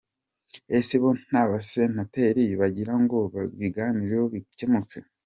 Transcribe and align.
Ese 0.77 0.95
bo 1.01 1.09
nta 1.27 1.41
basenateri 1.51 2.43
bagira 2.59 2.93
ngo 3.03 3.17
babiganireho 3.33 4.25
bikemuke?”. 4.33 4.97